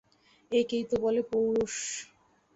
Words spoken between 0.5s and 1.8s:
একেই তো বলে পৌরুষ।